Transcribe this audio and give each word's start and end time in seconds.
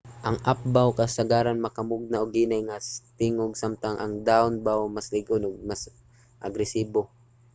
ang 0.27 0.37
up-bow 0.51 0.89
kasagaran 0.99 1.63
makamugna 1.65 2.17
og 2.23 2.35
hinay 2.39 2.61
nga 2.65 2.77
tingog 3.19 3.53
samtang 3.61 3.97
ang 3.99 4.13
down-bow 4.29 4.81
mas 4.95 5.07
lig-on 5.13 5.45
ug 5.49 5.55
mas 5.69 5.81
agresibo 6.47 7.01